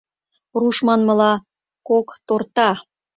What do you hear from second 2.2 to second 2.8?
торта».